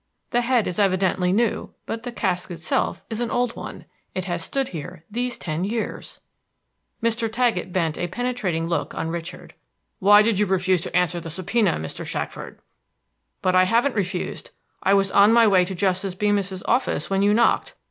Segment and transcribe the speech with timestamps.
[0.31, 3.85] The head is evidently new; but the cask itself is an old one.
[4.15, 6.19] It has stood here these ten years."
[7.03, 7.31] Mr.
[7.31, 9.53] Taggett bent a penetrating look on Richard.
[9.99, 12.03] "Why did you refuse to answer the subpoena, Mr.
[12.03, 12.57] Shackford?"
[13.43, 14.49] "But I haven't refused.
[14.81, 17.75] I was on my way to Justice Beemis's office when you knocked.